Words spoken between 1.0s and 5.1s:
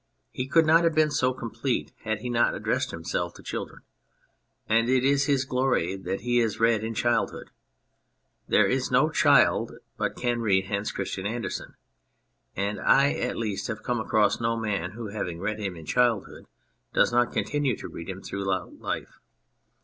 so complete had he not addressed himself to children, and it